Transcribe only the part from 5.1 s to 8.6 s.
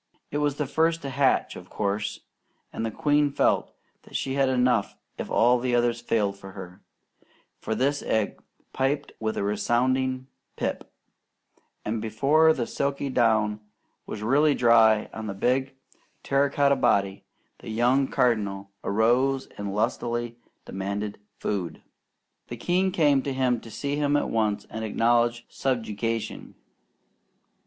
if all the others failed her; for this egg